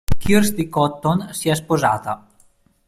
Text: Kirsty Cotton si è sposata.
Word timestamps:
Kirsty 0.17 0.67
Cotton 0.67 1.27
si 1.31 1.49
è 1.49 1.53
sposata. 1.55 2.27